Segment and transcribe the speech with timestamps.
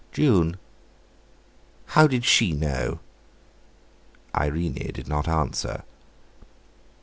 [0.11, 0.57] "June."
[1.85, 3.01] "How did she know?"
[4.35, 5.83] Irene did not answer.